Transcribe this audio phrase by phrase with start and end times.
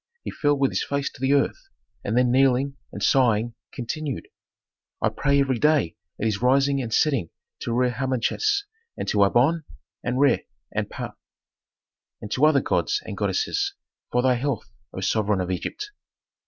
[0.23, 1.69] He fell with his face to the earth,
[2.03, 4.29] and then kneeling, and sighing, continued,
[4.99, 8.63] "I pray every day at his rising and setting to Re Harmachis,
[8.97, 9.63] and to Amon,
[10.03, 11.13] and Re, and Ptah,
[12.19, 13.75] and to other gods and goddesses,
[14.11, 15.91] for thy health, O sovereign of Egypt!